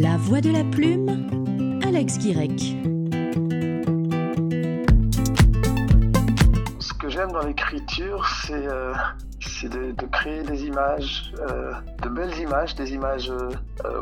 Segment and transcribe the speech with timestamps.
[0.00, 1.28] La voix de la plume,
[1.86, 2.58] Alex Guirec.
[6.78, 8.94] Ce que j'aime dans l'écriture, c'est euh,
[9.64, 13.50] de, créer des images, euh, de belles images, des images euh,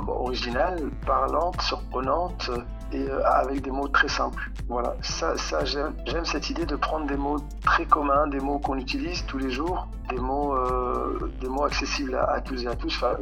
[0.06, 2.48] originales, parlantes, surprenantes
[2.92, 4.50] et avec des mots très simples.
[4.68, 5.34] Voilà, ça,
[5.64, 9.50] j'aime cette idée de prendre des mots très communs, des mots qu'on utilise tous les
[9.50, 12.94] jours, des mots, euh, des mots accessibles à, tous et à tous.
[12.96, 13.16] Enfin,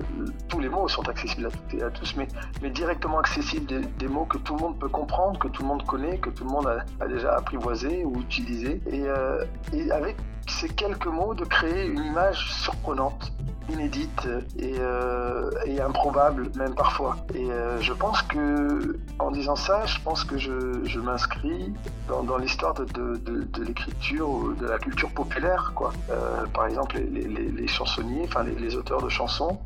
[0.48, 3.66] tous les mots sont accessibles à toutes et à tous, mais, directement accessibles,
[3.98, 6.44] des, mots que tout le monde peut comprendre, que tout le monde connaît, que tout
[6.44, 6.66] le monde
[7.00, 8.80] a, déjà apprivoisé ou utilisé.
[8.92, 10.16] Euh, et avec
[10.48, 13.32] ces quelques mots, de créer une image surprenante
[13.68, 17.16] inédite et, euh, et, improbable même parfois.
[17.34, 21.72] Et euh, je pense que en disant ça, je pense que je, je m'inscris
[22.08, 25.72] dans, dans l'histoire de, de, de, de l'écriture, de la culture populaire.
[25.74, 25.92] Quoi.
[26.10, 29.58] Euh, par exemple, les, les, chansonniers, enfin les, auteurs de chansons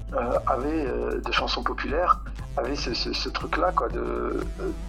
[0.46, 2.20] avaient de chansons populaires
[2.56, 4.40] avaient ce, truc-là, quoi, de,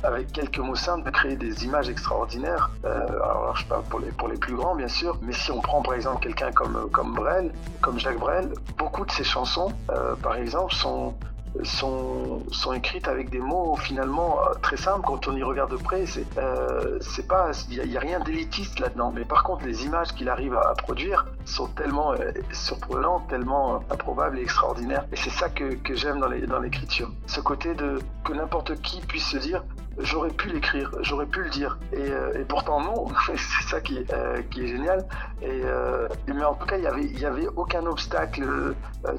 [0.04, 2.72] avec quelques mots simples, de créer des images extraordinaires.
[2.84, 5.82] alors, je parle pour les, pour les plus grands, bien sûr, mais si on prend
[5.82, 10.36] par exemple quelqu'un comme, comme Brel, comme Jacques Brel, beaucoup de ces chansons, euh, par
[10.36, 11.16] exemple, sont,
[11.64, 15.02] sont, sont écrites avec des mots finalement euh, très simples.
[15.06, 19.12] Quand on y regarde de près, c'est euh, pas, il n'y a, rien d'élitiste là-dedans.
[19.16, 22.14] Mais par contre, les images qu'il arrive à, produire sont tellement
[22.52, 25.06] surprenantes, tellement improbables et extraordinaires.
[25.12, 27.12] Et c'est ça que, j'aime dans l'écriture.
[27.28, 29.64] Ce côté de que n'importe qui puisse se dire
[30.00, 31.78] j'aurais pu l'écrire, j'aurais pu le dire.
[31.94, 35.06] Et, euh, et pourtant non, c'est ça qui euh, qui est génial.
[35.42, 38.74] Et, euh, mais en tout cas, il y avait, y avait aucun obstacle, euh,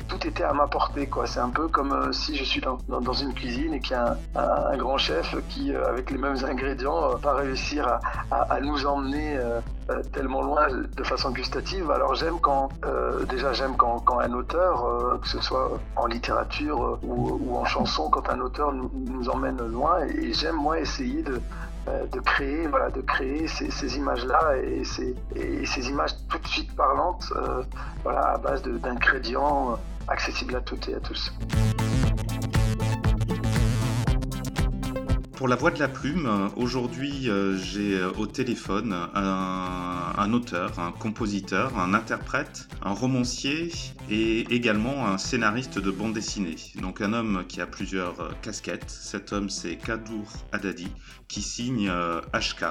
[0.08, 1.06] tout était à ma portée.
[1.06, 1.26] Quoi.
[1.26, 3.94] C'est un peu comme euh, si je suis dans, dans, une cuisine et qu'il y
[3.94, 8.00] a un, un, un, grand chef qui, avec les mêmes ingrédients, va réussir à,
[8.30, 9.38] à, à nous emmener
[10.12, 11.90] tellement loin de façon gustative.
[11.90, 12.68] Alors j'aime quand,
[13.28, 18.40] déjà j'aime quand, un auteur, que ce soit en littérature ou, en chanson, quand un
[18.40, 20.00] auteur nous, emmène loin.
[20.06, 21.40] Et, j'aime moi essayer de,
[21.88, 27.62] euh, créer, voilà, de créer ces, images-là et ces, images tout de suite parlantes, euh,
[28.04, 29.78] voilà, à base d'ingrédients
[30.08, 31.32] accessibles à toutes et à tous.
[35.42, 40.92] Pour la voix de la plume, aujourd'hui euh, j'ai euh, au téléphone un, auteur, un
[40.92, 43.72] compositeur, un interprète, un romancier
[44.08, 46.54] et également un scénariste de bande dessinée.
[46.80, 48.88] Donc un homme qui a plusieurs euh, casquettes.
[48.88, 50.92] Cet homme c'est Kadour Haddadi
[51.26, 51.90] qui signe
[52.32, 52.66] HK.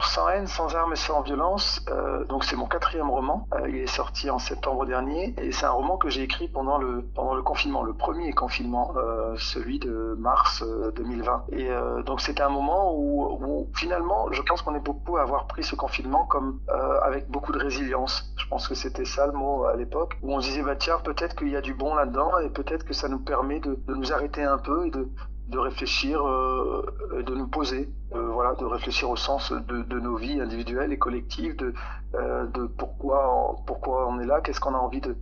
[0.00, 3.48] Sans haine, sans armes et sans violence, euh, donc c'est mon quatrième roman.
[3.54, 6.78] Euh, il est sorti en septembre dernier et c'est un roman que j'ai écrit pendant
[6.78, 10.64] le pendant le confinement, le premier confinement, euh, celui de mars
[10.94, 11.46] 2020.
[11.52, 11.68] Et
[12.04, 15.64] donc c'était un moment où, où, finalement, je pense qu'on est beaucoup à avoir pris
[15.64, 16.60] ce confinement comme
[17.02, 18.32] avec beaucoup de résilience.
[18.36, 20.98] Je pense que c'était ça le mot à l'époque où on se disait bah tiens
[21.02, 23.94] peut-être qu'il y a du bon là-dedans et peut-être que ça nous permet de, de
[23.94, 25.08] nous arrêter un peu et de
[25.48, 26.84] de réfléchir, euh,
[27.26, 31.56] de nous poser, euh, voilà, de réfléchir au sens de, nos vies individuelles et collectives,
[31.56, 31.72] de,
[32.14, 35.16] euh, de pourquoi, on, pourquoi on est là, qu'est-ce qu'on a envie de,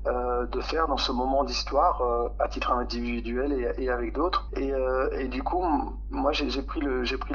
[0.63, 2.03] faire dans ce moment d'histoire
[2.41, 4.51] à titre individuel et, avec d'autres.
[4.57, 5.63] Et, du coup,
[6.11, 7.35] moi, j'ai pris le, pris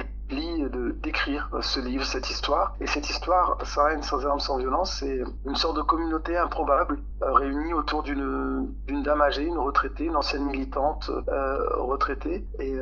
[0.69, 2.75] pli de d'écrire ce livre, cette histoire.
[2.79, 6.99] Et cette histoire, sans haine, sans armes, sans violence, c'est une sorte de communauté improbable
[7.21, 8.73] réunie autour d'une
[9.03, 11.09] dame âgée, une retraitée, une ancienne militante
[11.77, 12.75] retraitée, et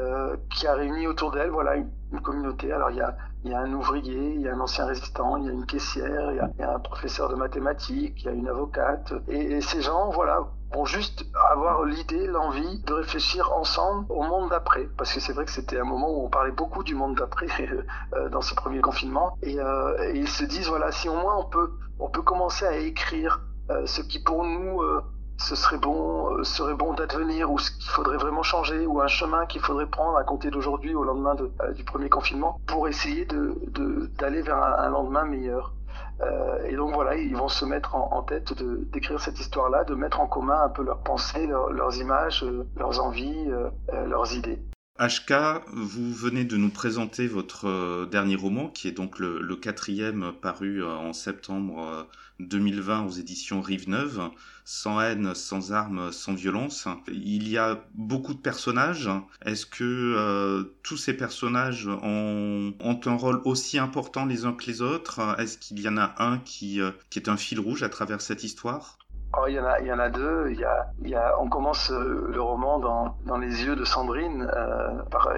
[0.49, 1.89] qui a réuni autour d'elle, voilà, une,
[2.21, 2.71] communauté.
[2.71, 5.37] Alors il y a il y a un ouvrier, il y a un ancien résistant,
[5.37, 8.31] il y a une caissière, il y a, un professeur de mathématiques, il y a
[8.33, 9.13] une avocate.
[9.29, 14.87] Et ces gens, voilà, vont juste avoir l'idée, l'envie de réfléchir ensemble au monde d'après.
[14.97, 17.47] Parce que c'est vrai que c'était un moment où on parlait beaucoup du monde d'après
[18.31, 19.37] dans ce premier confinement.
[19.41, 22.65] Et, euh, et, ils se disent, voilà, si au moins on peut, on peut commencer
[22.65, 24.81] à écrire euh, ce qui pour nous...
[24.81, 25.01] Euh,
[25.39, 29.07] ce serait bon, euh, serait bon d'advenir, ou ce qu'il faudrait vraiment changer, ou un
[29.07, 32.87] chemin qu'il faudrait prendre à compter d'aujourd'hui au lendemain de, euh, du premier confinement, pour
[32.87, 35.73] essayer d'aller de, vers un, un, lendemain meilleur.
[36.21, 38.53] Euh, et donc voilà, ils vont se mettre en, tête
[38.91, 42.67] d'écrire cette histoire-là, de mettre en commun un peu leurs pensées, leur, leurs images, euh,
[42.75, 43.69] leurs envies, euh,
[44.05, 44.61] leurs idées.
[44.99, 50.83] HK, vous venez de nous présenter votre dernier roman, qui est donc le, quatrième paru
[50.83, 52.05] en septembre
[52.39, 54.29] 2020 aux éditions Rive Neuve,
[54.65, 56.87] Sans haine, sans armes, sans violence.
[57.07, 59.09] Il y a beaucoup de personnages.
[59.45, 64.81] Est-ce que euh, tous ces personnages ont, un rôle aussi important les uns que les
[64.81, 65.35] autres?
[65.39, 68.43] Est-ce qu'il y en a un euh, qui est un fil rouge à travers cette
[68.43, 68.98] histoire?
[69.37, 70.49] Oh, il y en a, il y en a deux.
[70.49, 73.85] Il y a, y a, on commence euh, le roman dans, dans les yeux de
[73.85, 75.29] Sandrine euh, par,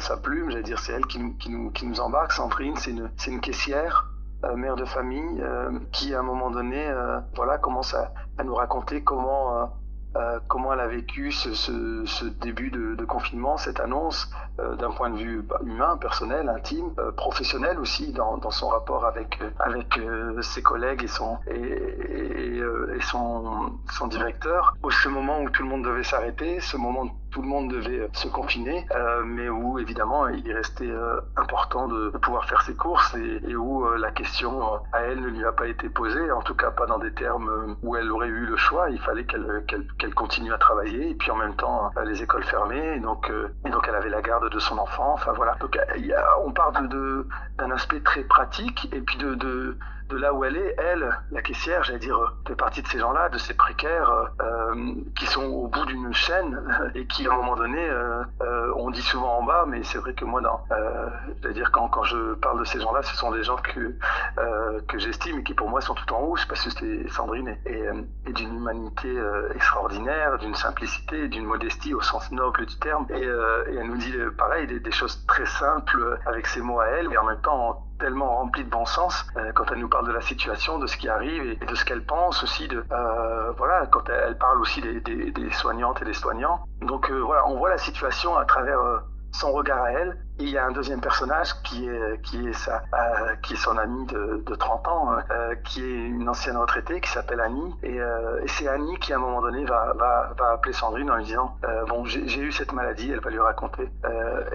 [0.00, 0.50] sa plume.
[0.50, 2.32] J'allais dire, c'est elle qui nous, qui nous, embarque.
[2.32, 4.10] Sandrine, c'est une, c'est une caissière,
[4.44, 5.42] euh, mère de famille,
[5.92, 6.90] qui à un moment donné,
[7.34, 8.12] voilà, commence à,
[8.42, 9.70] nous raconter comment
[10.48, 15.58] comment elle a vécu ce, début de, confinement, cette annonce, d'un point de vue bah,
[15.64, 19.40] humain, personnel, intime, professionnel aussi, dans, son rapport avec,
[20.42, 21.38] ses collègues et son
[24.08, 24.76] directeur.
[24.82, 27.98] Au ce moment où tout le monde devait s'arrêter, ce moment tout le monde devait
[27.98, 32.74] euh, se confiner, euh, mais où évidemment il restait euh, important de, pouvoir faire ses
[32.74, 36.54] courses et, où la question à elle ne lui a pas été posée, en tout
[36.54, 38.88] cas pas dans des termes où elle aurait eu le choix.
[38.88, 43.00] Il fallait qu'elle continue à travailler et puis en même temps les écoles fermées, et
[43.00, 43.30] donc,
[43.66, 45.12] et donc elle avait la garde de son enfant.
[45.12, 45.56] Enfin voilà.
[45.60, 45.76] Donc
[46.46, 46.88] on parle
[47.58, 49.76] d'un aspect très pratique et puis de
[50.08, 53.28] de là où elle est, elle, la caissière, j'allais dire, fait partie de ces gens-là,
[53.30, 56.62] de ces précaires euh, qui sont au bout d'une chaîne
[56.94, 59.98] et qui, à un moment donné, euh, euh, on dit souvent en bas, mais c'est
[59.98, 60.58] vrai que moi, non.
[60.70, 61.08] Euh,
[61.42, 63.94] j'allais dire, quand, quand je parle de ces gens-là, ce sont des gens que,
[64.38, 67.56] euh, que j'estime et qui, pour moi, sont tout en haut, parce que c'était Sandrine
[67.66, 67.88] et, et,
[68.26, 69.08] et d'une humanité
[69.54, 73.06] extraordinaire, d'une simplicité, d'une modestie au sens noble du terme.
[73.10, 76.86] Et, et elle nous dit, pareil, des, des, choses très simples avec ses mots à
[76.86, 80.06] elle, et en même temps tellement rempli de bon sens euh, quand elle nous parle
[80.06, 83.52] de la situation, de ce qui arrive et, de ce qu'elle pense aussi de euh,
[83.52, 86.64] voilà quand elle, parle aussi des, des, des, soignantes et des soignants.
[86.80, 88.80] Donc euh, voilà, on voit la situation à travers
[89.32, 92.82] son regard à elle il y a un deuxième personnage qui est qui est sa
[92.92, 96.56] euh, qui est son amie de, de 30 ans, hein, euh, qui est une ancienne
[96.56, 97.74] retraitée qui s'appelle Annie.
[97.82, 101.10] Et, euh, et c'est Annie qui à un moment donné va va, va appeler Sandrine
[101.10, 101.56] en lui disant
[101.88, 103.88] bon j'ai eu cette maladie, elle va lui raconter.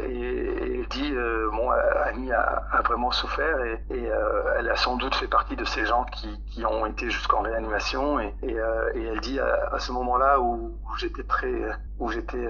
[0.02, 1.14] Et, et, dit
[1.52, 1.70] bon
[2.06, 4.10] Annie a, vraiment souffert et,
[4.58, 8.20] elle a sans doute fait partie de ces gens qui, qui ont été jusqu'en réanimation
[8.20, 8.56] et, et,
[9.04, 11.54] elle dit à, ce moment-là où, où j'étais très
[12.00, 12.48] où j'étais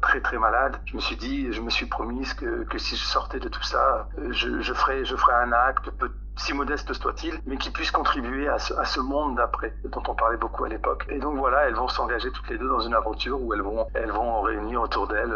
[0.00, 1.86] très très malade, je me suis dit je me suis
[2.34, 5.52] que, que si je sortais de tout ça, euh, je, je, ferais, je ferais un
[5.52, 9.74] acte, peu, si modeste soit-il, mais qui puisse contribuer à ce, à ce monde d'après,
[9.84, 11.06] dont on parlait beaucoup à l'époque.
[11.10, 13.86] Et donc voilà, elles vont s'engager toutes les deux dans une aventure où elles vont,
[13.94, 15.32] elles vont réunir autour d'elles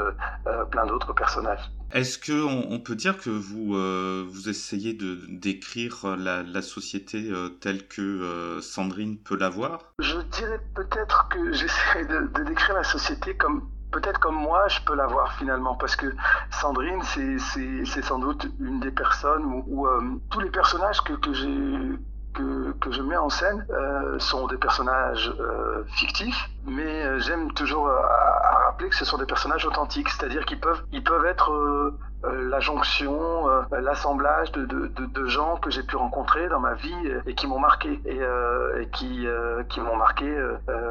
[0.47, 1.71] euh, plein d'autres personnages.
[1.93, 7.31] Est-ce qu'on on peut dire que vous, euh, vous essayez de décrire la, la société
[7.31, 9.93] euh, telle que euh, Sandrine peut la voir?
[10.01, 13.69] Je dirais peut-être que j'essaie de, de décrire la société comme
[14.01, 16.15] peut-être comme moi, je peux l'avoir finalement, parce que
[16.51, 23.17] Sandrine, c'est sans doute une des personnes où, euh, tous les personnages que, je mets
[23.17, 28.89] en scène euh, sont des personnages euh, fictifs, mais euh, j'aime toujours à, à, rappeler
[28.89, 32.61] que ce sont des personnages authentiques, c'est-à-dire qu'ils peuvent, ils peuvent être euh, euh, la
[32.61, 37.35] jonction, euh, l'assemblage de, de, de, gens que j'ai pu rencontrer dans ma vie et
[37.35, 39.27] qui m'ont marqué et, euh, qui,
[39.69, 40.27] qui m'ont marqué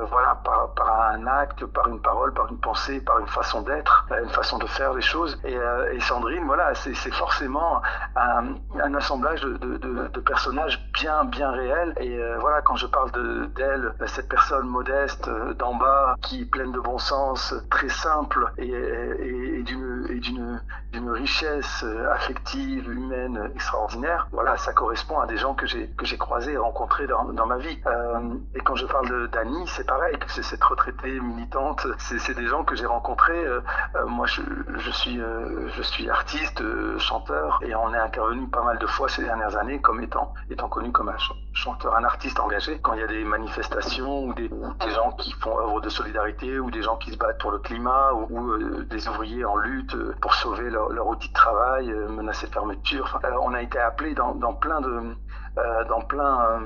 [0.09, 4.07] voilà par, par, un acte, par une parole, par une pensée, par une façon d'être,
[4.23, 5.39] une façon de faire les choses.
[5.45, 5.57] Et,
[6.01, 7.81] Sandrine, voilà, c'est forcément
[8.15, 11.93] un, un assemblage de, personnages bien bien réels.
[11.99, 13.11] Et voilà, quand je parle
[13.55, 15.29] d'elle, cette personne modeste
[15.65, 23.51] d'en bas, qui est pleine de bon sens, très simple et, d'une richesse affective, humaine
[23.55, 24.27] extraordinaire.
[24.31, 27.79] Voilà, ça correspond à des gens que j'ai croisés et rencontrés dans, ma vie.
[27.87, 32.63] Euh, et quand je parle d'Annie, c'est pareil, c'est cette retraitée militante, c'est des gens
[32.63, 33.45] que j'ai rencontrés.
[33.45, 33.61] Euh,
[33.95, 36.61] euh moi, je, suis artiste,
[36.99, 40.69] chanteur, et on est intervenu pas mal de fois ces dernières années comme étant étant
[40.69, 41.17] connu comme un
[41.53, 42.79] chanteur, un artiste engagé.
[42.81, 44.49] Quand il y a des manifestations ou des
[44.93, 48.13] gens qui font œuvre de solidarité ou des gens qui se battent pour le climat
[48.13, 52.51] ou, ou des ouvriers en lutte pour sauver leur, outil de travail, euh, menacé de
[52.51, 53.19] fermeture.
[53.23, 55.15] Euh, on a été appelé dans, dans plein de,
[55.57, 56.61] euh, dans plein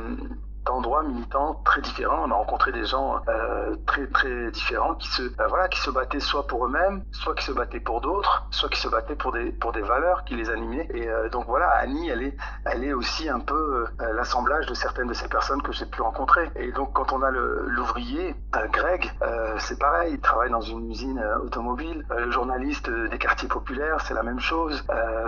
[0.66, 2.24] d'endroits militants très différents.
[2.26, 5.90] On a rencontré des gens euh, très très différents qui se euh, voilà qui se
[5.90, 9.32] battaient soit pour eux-mêmes, soit qui se battaient pour d'autres, soit qui se battaient pour
[9.32, 10.88] des pour des valeurs qui les animaient.
[10.94, 15.08] Et euh, donc voilà, Annie, elle est elle est aussi un peu l'assemblage de certaines
[15.08, 16.50] de ces personnes que j'ai pu rencontrer.
[16.56, 18.36] Et donc quand on a l'ouvrier
[18.72, 19.12] Greg,
[19.58, 22.06] c'est pareil, il travaille dans une usine automobile.
[22.10, 24.84] le journaliste des quartiers populaires, c'est la même chose.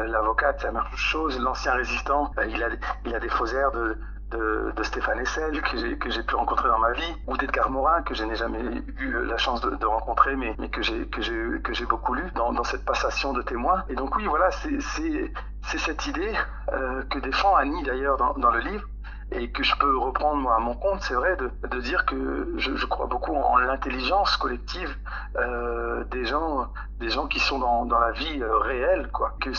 [0.07, 1.39] L'avocate, c'est la même chose.
[1.39, 2.69] L'ancien résistant, il a
[3.05, 3.97] il a des faux de
[4.31, 8.13] de, de Stéphane Essel que j'ai pu rencontrer dans ma vie, ou d'Edgar Morin que
[8.13, 8.61] je n'ai jamais
[8.99, 12.85] eu la chance de, de rencontrer, mais, mais que j'ai beaucoup lu dans, dans, cette
[12.85, 13.83] passation de témoins.
[13.89, 16.33] Et donc oui, voilà, c'est cette idée
[16.73, 18.87] euh, que défend Annie d'ailleurs dans, dans le livre,
[19.31, 22.53] et que je peux reprendre moi à mon compte, c'est vrai, de, de, dire que
[22.57, 24.95] je, je, crois beaucoup en l'intelligence collective
[25.37, 26.67] euh, des gens,
[26.99, 29.35] des gens qui sont dans, dans la vie euh, réelle, quoi.
[29.39, 29.51] Que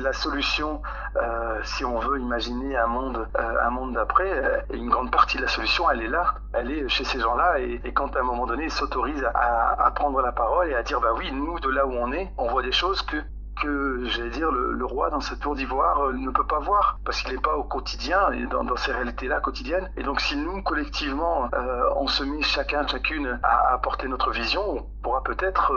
[0.00, 0.82] la solution,
[1.16, 5.38] euh, si on veut imaginer un monde, euh, un monde d'après, euh, une grande partie
[5.38, 8.24] de la solution, elle est là, elle est chez ces gens-là, et, quand à un
[8.24, 11.58] moment donné ils s'autorisent à, à, prendre la parole et à dire, bah oui, nous
[11.60, 13.16] de là où on est, on voit des choses que
[13.64, 17.34] que, j'allais dire, le, roi dans sa tour d'ivoire ne peut pas voir, parce qu'il
[17.34, 18.18] n'est pas au quotidien
[18.50, 19.90] dans, ces réalités-là quotidiennes.
[19.96, 21.48] Et donc si nous, collectivement,
[21.96, 25.72] on se met chacun, chacune à apporter notre vision, on pourra peut-être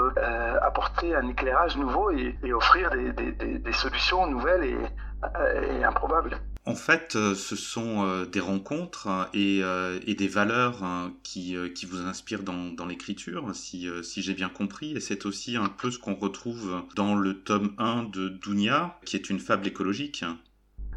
[0.61, 6.37] apporter un éclairage nouveau et, offrir des, solutions nouvelles et improbables.
[6.67, 11.55] En fait, euh, ce sont euh, des rencontres hein, euh, et, des valeurs hein, qui,
[11.73, 14.91] qui, vous inspirent dans, l'écriture, si, j'ai bien compris.
[14.91, 19.15] Et c'est aussi un peu ce qu'on retrouve dans le tome 1 de Dounia, qui
[19.15, 20.25] est une fable écologique.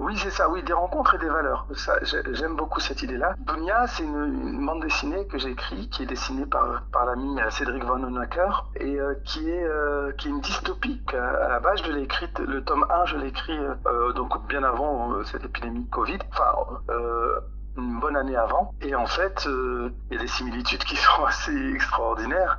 [0.00, 1.66] Oui, c'est ça, oui, des rencontres et des valeurs.
[2.32, 3.34] J'aime beaucoup cette idée-là.
[3.46, 8.02] Dunia, c'est une, bande dessinée que j'ai écrite, qui est dessinée par, l'ami Cédric Van
[8.02, 11.02] Honacker, et euh, qui, est, euh, qui est une dystopie.
[11.12, 14.62] À la base, je l'ai écrite, le tome 1, je l'ai écrit euh, donc bien
[14.64, 16.18] avant cette épidémie Covid.
[16.32, 16.80] Enfin,
[17.76, 18.74] une bonne année avant.
[18.80, 22.58] Et en fait, il y a des similitudes qui sont assez extraordinaires.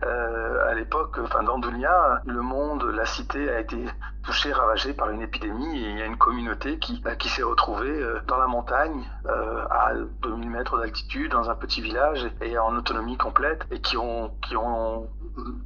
[0.67, 3.77] à l'époque, enfin dans le monde, la cité a été
[4.23, 7.43] touché, ravagé par une épidémie et il y a une communauté qui, bah, qui s'est
[7.43, 12.57] retrouvée euh, dans la montagne euh, à 2000 mètres d'altitude dans un petit village et
[12.57, 13.97] en autonomie complète et qui
[14.41, 15.09] qui ont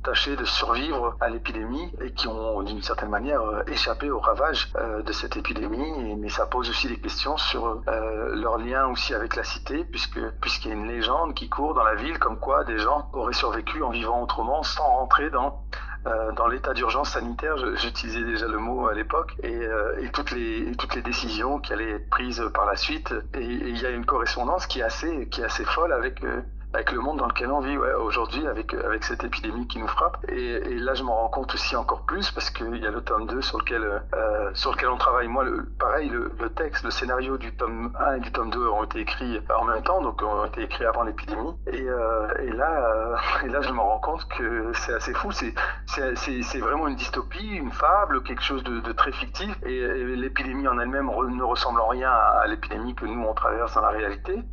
[0.04, 4.72] tâché de survivre à l'épidémie et qui ont d'une certaine manière euh, échappé au ravage
[5.06, 6.16] de cette épidémie.
[6.18, 10.70] Mais ça pose aussi des questions sur leur lien aussi avec la cité puisque puisqu'il
[10.70, 13.84] y a une légende qui court dans la ville comme quoi des gens auraient survécu
[13.84, 15.64] en vivant autrement sans rentrer dans
[16.08, 20.30] euh, dans l'état d'urgence sanitaire, j'utilisais déjà le mot à l'époque, et, euh, et, toutes,
[20.32, 23.12] les, toutes les décisions qui allaient être prises par la suite.
[23.34, 26.42] Et il y a une correspondance qui est assez, qui est assez folle avec euh,
[26.76, 30.18] avec le monde dans lequel on vit aujourd'hui, avec, avec cette épidémie qui nous frappe.
[30.30, 33.28] Et, là, je m'en rends compte aussi encore plus parce qu'il y a le tome
[33.28, 35.28] 2 sur lequel, euh, sur lequel on travaille.
[35.28, 35.46] Moi,
[35.80, 39.40] pareil, le, texte, le scénario du tome 1 et du tome 2 ont été écrits
[39.58, 41.56] en même temps, donc ont été écrits avant l'épidémie.
[41.68, 43.16] Et, euh, là, euh,
[43.46, 45.32] et là, je me rends compte que c'est assez fou.
[45.32, 49.56] C'est vraiment une dystopie, une fable, quelque chose de, très fictif.
[49.66, 53.82] Et l'épidémie en elle-même ne ressemble en rien à l'épidémie que nous, on traverse dans
[53.82, 54.44] la réalité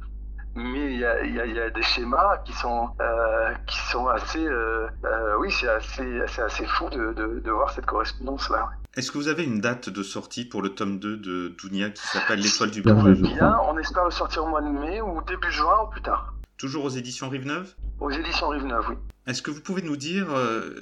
[0.54, 4.06] mais il y a, y, a, y a, des schémas qui sont euh, qui sont
[4.08, 8.50] assez euh, euh, oui c'est assez, assez assez fou de, de, de voir cette correspondance
[8.50, 8.70] là.
[8.94, 12.06] Est-ce que vous avez une date de sortie pour le tome 2 de Dounia qui
[12.06, 15.84] s'appelle L'étoile du Bien, on espère le sortir au mois de mai ou début juin
[15.84, 16.34] ou plus tard.
[16.58, 18.96] Toujours aux éditions Rive Neuve Aux éditions Rive Neuve, oui.
[19.26, 20.74] Est-ce que vous pouvez nous dire euh,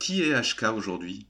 [0.00, 1.28] qui est HK aujourd'hui?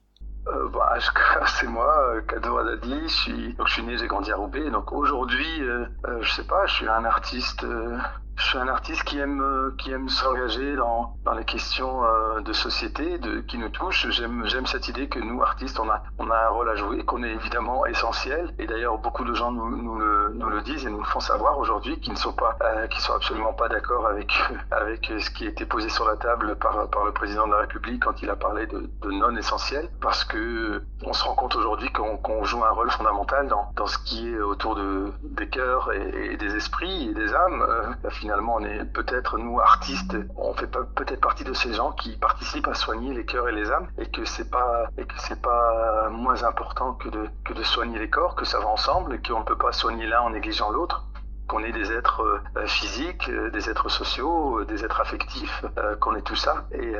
[0.48, 0.94] Euh, bah,
[1.46, 3.08] c'est moi, euh, Kado Adadi.
[3.08, 4.70] Je suis, donc je suis né, j'ai grandi à Roubaix.
[4.70, 7.98] Donc aujourd'hui, euh, euh, je sais pas, je suis un artiste euh,
[8.36, 12.40] je suis un artiste qui aime euh, qui aime s'engager dans, dans les questions euh,
[12.40, 14.08] de société qui nous touchent.
[14.10, 17.02] J'aime j'aime cette idée que nous artistes on a on a un rôle à jouer,
[17.04, 18.52] qu'on est évidemment essentiel.
[18.58, 21.98] Et d'ailleurs beaucoup de gens nous, nous, le, disent et nous le font savoir aujourd'hui,
[22.00, 24.32] qui ne sont pas euh, sont absolument pas d'accord avec
[24.70, 27.58] avec ce qui a été posé sur la table par par le président de la
[27.60, 31.56] République quand il a parlé de, de non essentiel, parce que on se rend compte
[31.56, 35.92] aujourd'hui qu'on joue un rôle fondamental dans dans ce qui est autour de des cœurs
[35.92, 37.64] et, des esprits et des âmes.
[37.66, 37.92] Euh,
[38.26, 42.66] finalement, on est peut-être, nous, artistes, on fait peut-être partie de ces gens qui participent
[42.66, 46.08] à soigner les cœurs et les âmes et que c'est pas, et que c'est pas
[46.10, 49.38] moins important que de, que de soigner les corps, que ça va ensemble et qu'on
[49.38, 51.04] ne peut pas soigner l'un en négligeant l'autre
[51.46, 52.22] qu'on est des êtres
[52.56, 55.64] euh, physiques, euh, des êtres sociaux, euh, des êtres affectifs,
[56.00, 56.64] qu'on est tout ça.
[56.72, 56.94] Et,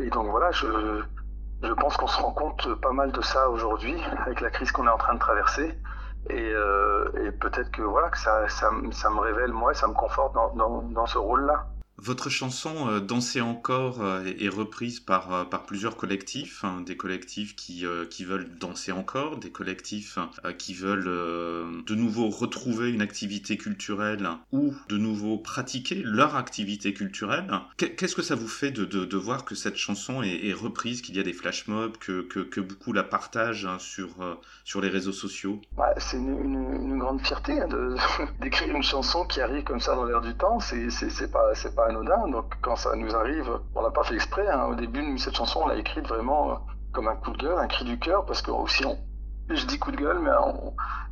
[0.00, 1.02] et donc voilà, je,
[1.64, 4.86] je pense qu'on se rend compte pas mal de ça aujourd'hui avec la crise qu'on
[4.86, 5.76] est en train de traverser.
[6.30, 9.94] Et, euh, et peut-être que voilà que ça, ça, ça, me révèle moi, ça me
[9.94, 11.66] conforte dans, dans, dans ce rôle-là.
[12.00, 16.96] Votre chanson euh, Danser encore euh, est reprise par, euh, par plusieurs collectifs, hein, des
[16.96, 20.18] collectifs qui, qui veulent danser encore, des collectifs
[20.58, 27.50] qui veulent de nouveau retrouver une activité culturelle ou de nouveau pratiquer leur activité culturelle.
[27.76, 31.20] Qu'est-ce que ça vous fait de, de, voir que cette chanson est, reprise, qu'il y
[31.20, 34.08] a des flash mobs, que, que, beaucoup la partagent hein, sur,
[34.64, 35.60] sur les réseaux sociaux?
[35.76, 37.68] Bah, C'est une, grande fierté hein,
[38.40, 40.60] d'écrire une chanson qui arrive comme ça dans l'air du temps.
[40.60, 42.28] C'est pas, pas anodin.
[42.28, 44.48] Donc quand ça nous arrive, on l'a pas fait exprès.
[44.48, 44.66] Hein.
[44.66, 46.54] Au début, cette chanson, on l'a écrite vraiment euh,
[46.92, 48.98] comme un coup de gueule, un cri du cœur, parce que aussi, on,
[49.50, 50.30] je dis coup de gueule, mais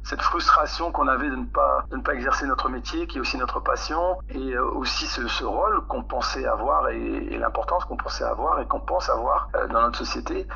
[0.04, 3.20] cette frustration qu'on avait de ne pas de ne pas exercer notre métier, qui est
[3.20, 8.24] aussi notre passion, et euh, aussi ce, rôle qu'on pensait avoir et, l'importance qu'on pensait
[8.24, 10.46] avoir et qu'on pense avoir euh, dans notre société.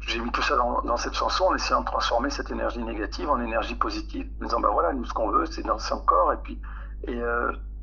[0.00, 3.40] J'ai mis tout ça dans, cette chanson en essayant de transformer cette énergie négative en
[3.40, 6.60] énergie positive, en disant bah voilà, nous ce qu'on veut, c'est danser encore, et puis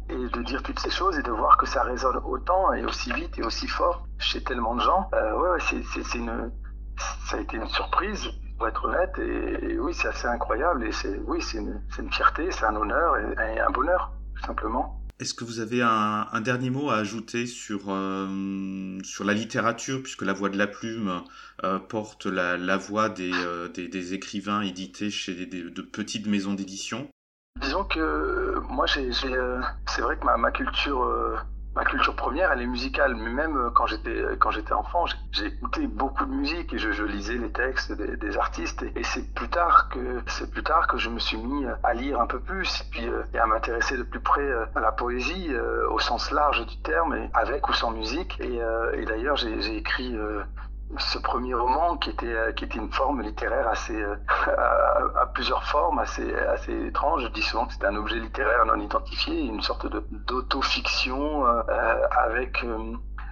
[0.09, 3.11] et de dire toutes ces choses et de voir que ça résonne autant et aussi
[3.13, 5.09] vite et aussi fort chez tellement de gens.
[5.13, 6.51] Euh, ouais, c'est une,
[7.27, 11.19] ça a été une surprise pour être honnête et, oui, c'est assez incroyable et c'est
[11.25, 15.01] oui, c'est une, fierté, c'est un honneur et, un bonheur tout simplement.
[15.19, 20.21] Est-ce que vous avez un, dernier mot à ajouter sur, euh, sur la littérature, puisque
[20.21, 21.23] la voix de la plume
[21.63, 27.09] euh, porte la, voix des, écrivains édités chez de petites maisons d'édition?
[27.61, 31.03] Disons que moi, j'ai, c'est vrai que ma, culture
[31.77, 33.15] ma culture première, elle est musicale.
[33.15, 36.79] Mais même euh, quand j'étais euh, quand j'étais enfant, j'ai écouté beaucoup de musique et
[36.79, 38.83] je, lisais les textes des, artistes.
[38.95, 42.19] Et, c'est plus tard que c'est plus tard que je me suis mis à lire
[42.19, 45.49] un peu plus et puis euh, à m'intéresser de plus près à la poésie
[45.91, 48.39] au sens large du terme, avec ou sans musique.
[48.41, 50.15] Et d'ailleurs, j'ai écrit
[50.97, 54.15] ce premier roman qui était euh, qui était une forme littéraire assez euh,
[54.47, 58.79] à, plusieurs formes assez assez étrange je dis souvent que c'était un objet littéraire non
[58.79, 59.87] identifié une sorte
[60.25, 61.61] d'autofiction euh,
[62.11, 62.65] avec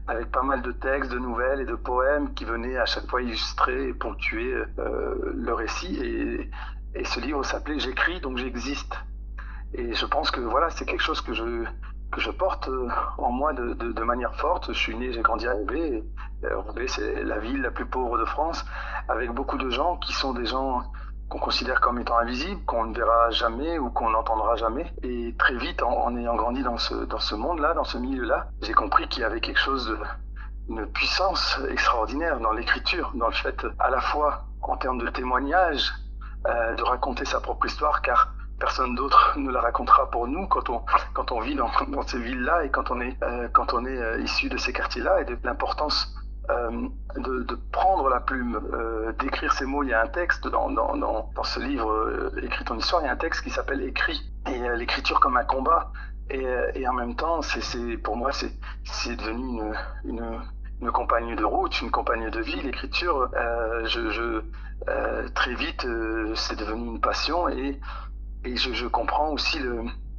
[0.08, 3.24] avec pas mal de textes, de nouvelles et de poèmes qui venaient à chaque fois
[3.24, 5.98] illustrer et ponctuer le récit.
[6.00, 6.52] Et,
[6.94, 8.94] et ce livre s'appelait J'écris donc j'existe.
[9.74, 11.66] Et je pense que voilà, c'est quelque chose que je
[12.12, 14.72] que je porte euh, en moi de, manière forte.
[14.74, 16.04] Je suis né, j'ai grandi à Roubaix.
[16.44, 18.64] Roubaix, c'est la ville la plus pauvre de France,
[19.10, 20.84] avec beaucoup de gens qui sont des gens
[21.28, 24.86] qu'on considère comme étant invisibles, qu'on ne verra jamais ou qu'on n'entendra jamais.
[25.02, 28.74] Et très vite, en, ayant grandi dans ce, dans ce monde-là, dans ce milieu-là, j'ai
[28.74, 29.98] compris qu'il y avait quelque chose de,
[30.70, 35.92] une puissance extraordinaire dans l'écriture, dans le fait à la fois en termes de témoignage,
[36.48, 40.70] euh, de raconter sa propre histoire, car personne d'autre ne la racontera pour nous quand
[40.70, 40.82] on
[41.14, 41.70] quand on vit dans,
[42.08, 45.22] ces villes-là et quand on est euh, quand on est euh, issu de ces quartiers-là
[45.22, 46.14] et de l'importance
[46.50, 48.62] euh, de, prendre la plume,
[49.18, 49.82] d'écrire ces mots.
[49.82, 53.08] Il y a un texte dans, dans, dans, ce livre Écrit ton histoire, il y
[53.08, 55.92] a un texte qui s'appelle Écrit et l'écriture comme un combat.
[56.30, 56.46] Et,
[56.76, 60.42] et en même temps, c'est pour moi c'est devenu une, une
[60.82, 62.62] une compagne de route, une compagne de vie.
[62.62, 63.30] L'écriture,
[63.86, 64.44] je
[65.34, 65.88] très vite,
[66.36, 67.80] c'est devenu une passion et
[68.46, 69.60] et je, comprends aussi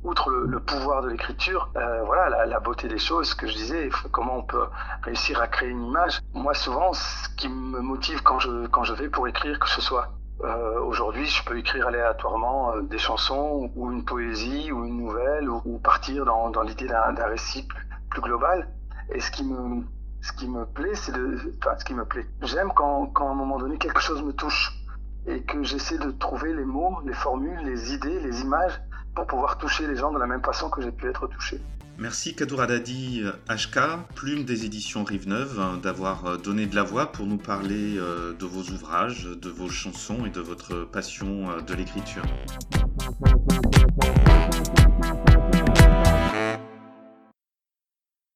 [0.03, 3.91] outre le, pouvoir de l'écriture, euh, voilà la, beauté des choses, ce que je disais,
[4.13, 4.67] comment on peut
[5.03, 6.21] réussir à créer une image.
[6.35, 10.81] Moi, souvent, ce qui me motive quand je vais pour écrire, que ce soit euh,
[10.81, 15.79] aujourd'hui, je peux écrire aléatoirement euh, des chansons ou une poésie ou une nouvelle ou,
[15.79, 18.69] partir dans, l'idée d'un récit plus, plus, global.
[19.15, 19.85] Et ce qui me
[20.21, 22.27] ce qui me plaît, c'est de, enfin, ce qui me plaît.
[22.43, 24.76] J'aime quand, quand à un moment donné quelque chose me touche
[25.27, 28.81] et que j'essaie de trouver les mots, les formules, les idées, les images
[29.15, 31.61] pour pouvoir toucher les gens de la même façon que j'ai pu être touché.
[31.99, 33.79] Merci Kadouradadi HK,
[34.15, 37.97] plume des éditions Rive Neuve, hein, d'avoir euh, donné de la voix pour nous parler
[37.97, 42.23] euh, de vos ouvrages, de vos chansons et de votre passion euh, de l'écriture.